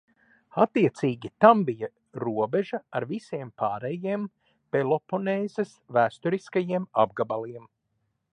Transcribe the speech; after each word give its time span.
Attiecīgi 0.63 1.29
tam 1.43 1.59
bija 1.67 1.89
robeža 2.23 2.79
ar 3.01 3.07
visiem 3.11 3.53
pārējiem 3.63 4.25
Peloponēsas 4.77 5.77
vēsturiskajiem 5.99 6.91
apgabaliem. 7.07 7.71